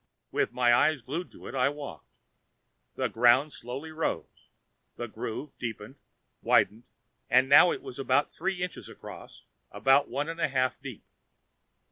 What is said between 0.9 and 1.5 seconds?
glued to